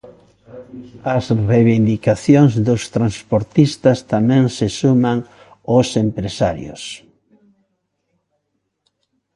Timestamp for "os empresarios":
5.77-6.81